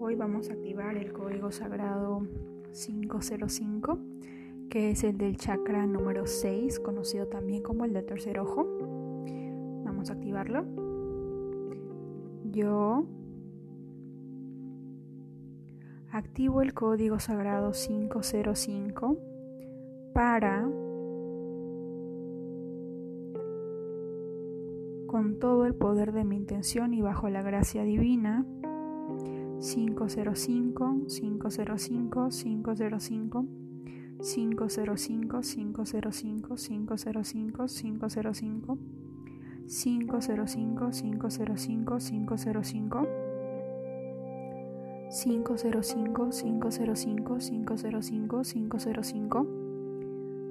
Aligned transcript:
Hoy 0.00 0.14
vamos 0.14 0.48
a 0.48 0.54
activar 0.54 0.96
el 0.96 1.12
código 1.12 1.52
sagrado 1.52 2.26
505, 2.72 3.98
que 4.70 4.90
es 4.90 5.04
el 5.04 5.18
del 5.18 5.36
chakra 5.36 5.86
número 5.86 6.26
6, 6.26 6.80
conocido 6.80 7.26
también 7.26 7.62
como 7.62 7.84
el 7.84 7.92
del 7.92 8.06
tercer 8.06 8.38
ojo. 8.38 8.66
Vamos 9.84 10.08
a 10.08 10.14
activarlo. 10.14 10.64
Yo 12.50 13.04
activo 16.10 16.62
el 16.62 16.72
código 16.72 17.18
sagrado 17.18 17.72
505 17.72 19.18
para 20.14 20.66
con 25.08 25.38
todo 25.38 25.66
el 25.66 25.74
poder 25.74 26.12
de 26.12 26.24
mi 26.24 26.36
intención 26.36 26.94
y 26.94 27.02
bajo 27.02 27.28
la 27.28 27.42
gracia 27.42 27.84
divina. 27.84 28.46
505 29.60 31.08
505 31.08 31.10
505 32.30 32.30
505 32.30 33.46
505 34.20 35.42
505 35.42 36.02
505 36.02 36.44
505 36.44 38.78
505 39.66 40.70
505 45.10 45.10
505 45.10 46.30
505 46.30 46.74
505 46.74 49.46